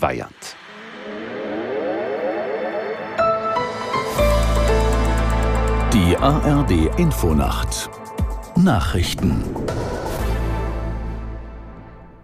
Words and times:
Weyand. 0.00 0.56
Die 5.92 6.16
ARD 6.16 6.98
Infonacht 6.98 7.90
Nachrichten 8.56 9.44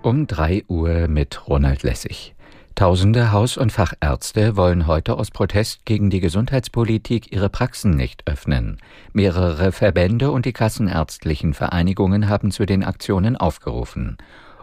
um 0.02 0.26
3 0.28 0.64
Uhr 0.68 1.08
mit 1.08 1.48
Ronald 1.48 1.82
Lessig. 1.82 2.36
Tausende 2.76 3.32
Haus- 3.32 3.56
und 3.56 3.72
Fachärzte 3.72 4.56
wollen 4.56 4.86
heute 4.86 5.18
aus 5.18 5.30
Protest 5.30 5.84
gegen 5.84 6.10
die 6.10 6.20
Gesundheitspolitik 6.20 7.32
ihre 7.32 7.48
Praxen 7.48 7.90
nicht 7.90 8.22
öffnen. 8.28 8.78
Mehrere 9.12 9.72
Verbände 9.72 10.30
und 10.30 10.46
die 10.46 10.52
kassenärztlichen 10.52 11.54
Vereinigungen 11.54 12.28
haben 12.28 12.50
zu 12.50 12.66
den 12.66 12.84
Aktionen 12.84 13.36
aufgerufen. 13.36 14.16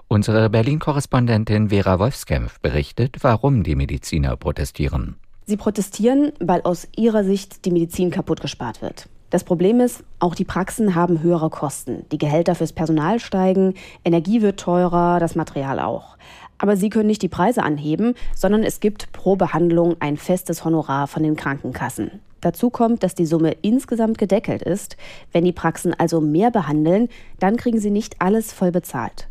Unsere 0.07 0.49
Berlin-Korrespondentin 0.49 1.69
Vera 1.69 1.97
Wolfskämpf 1.99 2.59
berichtet, 2.59 3.17
warum 3.21 3.63
die 3.63 3.75
Mediziner 3.75 4.37
protestieren. 4.37 5.15
Sie 5.45 5.57
protestieren, 5.57 6.31
weil 6.39 6.61
aus 6.61 6.87
ihrer 6.95 7.23
Sicht 7.23 7.65
die 7.65 7.71
Medizin 7.71 8.11
kaputt 8.11 8.39
gespart 8.39 8.81
wird. 8.81 9.09
Das 9.33 9.43
Problem 9.43 9.79
ist, 9.79 10.03
auch 10.19 10.35
die 10.35 10.45
Praxen 10.45 10.93
haben 10.93 11.23
höhere 11.23 11.49
Kosten. 11.49 12.05
Die 12.11 12.19
Gehälter 12.19 12.53
fürs 12.53 12.71
Personal 12.71 13.19
steigen, 13.19 13.73
Energie 14.05 14.43
wird 14.43 14.59
teurer, 14.59 15.19
das 15.19 15.35
Material 15.35 15.79
auch. 15.79 16.17
Aber 16.59 16.77
sie 16.77 16.89
können 16.89 17.07
nicht 17.07 17.23
die 17.23 17.29
Preise 17.29 17.63
anheben, 17.63 18.13
sondern 18.35 18.63
es 18.63 18.79
gibt 18.79 19.11
pro 19.11 19.35
Behandlung 19.35 19.95
ein 19.99 20.17
festes 20.17 20.63
Honorar 20.63 21.07
von 21.07 21.23
den 21.23 21.35
Krankenkassen. 21.35 22.21
Dazu 22.41 22.69
kommt, 22.69 23.01
dass 23.01 23.15
die 23.15 23.25
Summe 23.25 23.53
insgesamt 23.63 24.17
gedeckelt 24.17 24.61
ist. 24.61 24.97
Wenn 25.31 25.45
die 25.45 25.51
Praxen 25.51 25.93
also 25.97 26.21
mehr 26.21 26.51
behandeln, 26.51 27.09
dann 27.39 27.57
kriegen 27.57 27.79
sie 27.79 27.89
nicht 27.89 28.21
alles 28.21 28.53
voll 28.53 28.71
bezahlt. 28.71 29.29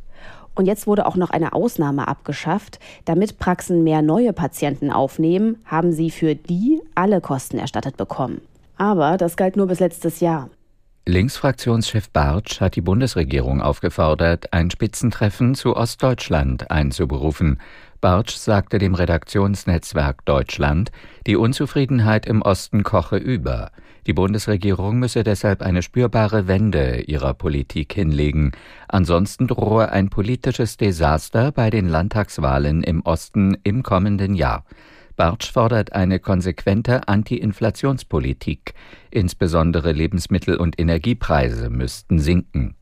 Und 0.54 0.66
jetzt 0.66 0.86
wurde 0.86 1.06
auch 1.06 1.16
noch 1.16 1.30
eine 1.30 1.52
Ausnahme 1.52 2.08
abgeschafft. 2.08 2.78
Damit 3.04 3.38
Praxen 3.38 3.84
mehr 3.84 4.02
neue 4.02 4.32
Patienten 4.32 4.90
aufnehmen, 4.90 5.58
haben 5.64 5.92
sie 5.92 6.10
für 6.10 6.34
die 6.34 6.80
alle 6.94 7.20
Kosten 7.20 7.58
erstattet 7.58 7.96
bekommen. 7.96 8.40
Aber 8.76 9.16
das 9.16 9.36
galt 9.36 9.56
nur 9.56 9.66
bis 9.66 9.80
letztes 9.80 10.20
Jahr. 10.20 10.50
Linksfraktionschef 11.04 12.10
Bartsch 12.10 12.60
hat 12.60 12.76
die 12.76 12.80
Bundesregierung 12.80 13.60
aufgefordert, 13.60 14.52
ein 14.52 14.70
Spitzentreffen 14.70 15.56
zu 15.56 15.74
Ostdeutschland 15.74 16.70
einzuberufen. 16.70 17.60
Bartsch 18.00 18.36
sagte 18.36 18.78
dem 18.78 18.94
Redaktionsnetzwerk 18.94 20.24
Deutschland, 20.24 20.92
die 21.26 21.34
Unzufriedenheit 21.34 22.26
im 22.26 22.40
Osten 22.40 22.84
koche 22.84 23.16
über. 23.16 23.72
Die 24.06 24.12
Bundesregierung 24.12 25.00
müsse 25.00 25.24
deshalb 25.24 25.60
eine 25.60 25.82
spürbare 25.82 26.46
Wende 26.46 27.00
ihrer 27.00 27.34
Politik 27.34 27.94
hinlegen. 27.94 28.52
Ansonsten 28.86 29.48
drohe 29.48 29.90
ein 29.90 30.08
politisches 30.08 30.76
Desaster 30.76 31.50
bei 31.50 31.70
den 31.70 31.88
Landtagswahlen 31.88 32.84
im 32.84 33.02
Osten 33.02 33.56
im 33.64 33.82
kommenden 33.82 34.36
Jahr. 34.36 34.64
Bartsch 35.22 35.52
fordert 35.52 35.92
eine 35.92 36.18
konsequente 36.18 37.06
Anti-Inflationspolitik. 37.06 38.74
Insbesondere 39.12 39.92
Lebensmittel- 39.92 40.56
und 40.56 40.80
Energiepreise 40.80 41.70
müssten 41.70 42.18
sinken. 42.18 42.74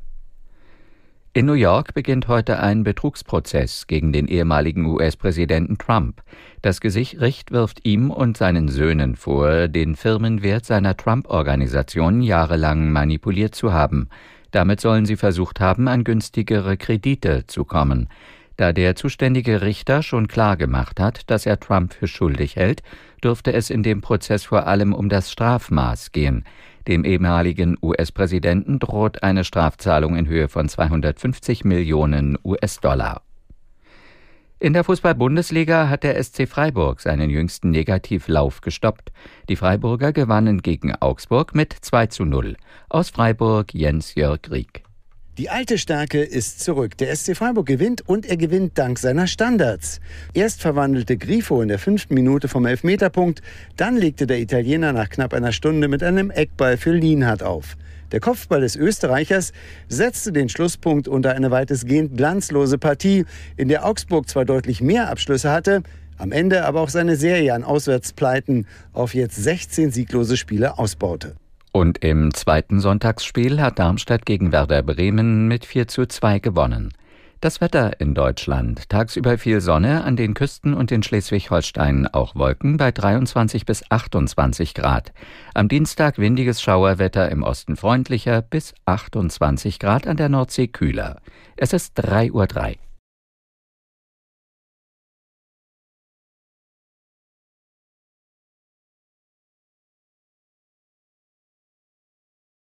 In 1.35 1.45
New 1.45 1.53
York 1.53 1.93
beginnt 1.93 2.29
heute 2.29 2.59
ein 2.59 2.83
Betrugsprozess 2.83 3.87
gegen 3.89 4.15
den 4.15 4.27
ehemaligen 4.27 4.87
US-Präsidenten 4.87 5.77
Trump. 5.77 6.23
Das 6.63 6.81
Gericht 6.81 7.51
wirft 7.51 7.87
ihm 7.87 8.11
und 8.11 8.39
seinen 8.39 8.69
Söhnen 8.69 9.17
vor, 9.17 9.69
den 9.69 9.95
Firmenwert 9.95 10.65
seiner 10.65 10.97
Trump-Organisation 10.97 12.23
jahrelang 12.23 12.91
manipuliert 12.91 13.55
zu 13.55 13.75
haben. 13.75 14.09
Damit 14.51 14.81
sollen 14.81 15.05
sie 15.05 15.17
versucht 15.17 15.61
haben, 15.61 15.89
an 15.89 16.05
günstigere 16.05 16.79
Kredite 16.79 17.47
zu 17.47 17.67
kommen. 17.67 18.09
Da 18.61 18.75
der 18.75 18.95
zuständige 18.95 19.63
Richter 19.63 20.03
schon 20.03 20.29
klar 20.29 20.59
gemacht 20.59 21.01
hat, 21.01 21.31
dass 21.31 21.47
er 21.47 21.59
Trump 21.61 21.95
für 21.95 22.07
schuldig 22.07 22.57
hält, 22.57 22.83
dürfte 23.25 23.55
es 23.55 23.71
in 23.71 23.83
dem 23.83 24.03
Prozess 24.03 24.45
vor 24.45 24.67
allem 24.67 24.93
um 24.93 25.09
das 25.09 25.33
Strafmaß 25.33 26.13
gehen. 26.13 26.45
Dem 26.87 27.07
ehemaligen 27.07 27.79
US-Präsidenten 27.81 28.79
droht 28.79 29.23
eine 29.23 29.45
Strafzahlung 29.45 30.15
in 30.15 30.29
Höhe 30.29 30.49
von 30.49 30.69
250 30.69 31.65
Millionen 31.65 32.37
US-Dollar. 32.45 33.23
In 34.59 34.75
der 34.75 34.85
Fußball-Bundesliga 34.85 35.89
hat 35.89 36.03
der 36.03 36.23
SC 36.23 36.47
Freiburg 36.47 37.01
seinen 37.01 37.31
jüngsten 37.31 37.71
Negativlauf 37.71 38.61
gestoppt. 38.61 39.11
Die 39.49 39.57
Freiburger 39.57 40.13
gewannen 40.13 40.61
gegen 40.61 40.95
Augsburg 40.97 41.55
mit 41.55 41.73
2 41.73 42.09
zu 42.09 42.27
0. 42.27 42.59
Aus 42.91 43.09
Freiburg 43.09 43.73
Jens 43.73 44.15
Jörg 44.17 44.51
Rieck. 44.51 44.85
Die 45.39 45.49
alte 45.49 45.79
Stärke 45.79 46.23
ist 46.23 46.61
zurück. 46.61 46.99
Der 46.99 47.15
SC 47.15 47.37
Freiburg 47.37 47.65
gewinnt 47.65 48.07
und 48.07 48.27
er 48.27 48.37
gewinnt 48.37 48.77
dank 48.77 48.99
seiner 48.99 49.29
Standards. 49.29 50.01
Erst 50.35 50.61
verwandelte 50.61 51.17
Grifo 51.17 51.63
in 51.63 51.69
der 51.69 51.79
fünften 51.79 52.15
Minute 52.15 52.49
vom 52.49 52.67
Elfmeterpunkt, 52.67 53.41
dann 53.77 53.97
legte 53.97 54.27
der 54.27 54.41
Italiener 54.41 54.93
nach 54.93 55.09
knapp 55.09 55.33
einer 55.33 55.53
Stunde 55.53 55.89
mit 55.89 56.03
einem 56.03 56.31
Eckball 56.31 56.77
für 56.77 56.93
Lienhardt 56.93 57.45
auf. 57.45 57.77
Der 58.11 58.19
Kopfball 58.19 58.63
des 58.63 58.75
Österreichers 58.75 59.53
setzte 59.89 60.33
den 60.33 60.49
Schlusspunkt 60.49 61.07
unter 61.07 61.33
eine 61.33 61.53
weitestgehend 61.53 62.17
glanzlose 62.17 62.77
Partie, 62.77 63.25
in 63.57 63.69
der 63.69 63.87
Augsburg 63.87 64.29
zwar 64.29 64.45
deutlich 64.45 64.83
mehr 64.83 65.11
Abschlüsse 65.11 65.53
hatte, 65.53 65.85
am 66.19 66.33
Ende 66.33 66.65
aber 66.65 66.81
auch 66.81 66.91
seine 66.91 67.15
Serie 67.17 67.55
an 67.55 67.63
Auswärtspleiten 67.63 68.67
auf 68.93 69.15
jetzt 69.15 69.37
16 69.37 69.93
sieglose 69.93 70.37
Spiele 70.37 70.77
ausbaute. 70.77 71.37
Und 71.73 71.99
im 71.99 72.35
zweiten 72.35 72.81
Sonntagsspiel 72.81 73.61
hat 73.61 73.79
Darmstadt 73.79 74.27
gegen 74.27 74.51
Werder 74.51 74.83
Bremen 74.83 75.47
mit 75.47 75.65
4 75.65 75.87
zu 75.89 76.07
2 76.07 76.41
gewonnen. 76.41 76.93
Das 77.41 77.63
Wetter 77.63 78.01
in 78.01 78.15
Deutschland. 78.15 78.91
Tagsüber 78.91 79.39
viel 79.39 79.63
Sonne, 79.63 80.05
an 80.05 80.15
den 80.15 80.35
Küsten 80.35 80.75
und 80.75 80.93
in 80.93 81.03
Schleswig-Holstein 81.03 82.07
auch 82.07 82.35
Wolken 82.35 82.77
bei 82.77 82.93
23 82.93 83.65
bis 83.65 83.83
28 83.89 84.75
Grad. 84.75 85.13
Am 85.55 85.69
Dienstag 85.69 86.19
windiges 86.19 86.61
Schauerwetter 86.61 87.31
im 87.31 87.43
Osten 87.43 87.77
freundlicher 87.77 88.43
bis 88.43 88.75
28 88.85 89.79
Grad 89.79 90.07
an 90.07 90.19
der 90.19 90.29
Nordsee 90.29 90.67
kühler. 90.67 91.23
Es 91.57 91.73
ist 91.73 91.99
3.03 91.99 92.33
Uhr. 92.33 92.90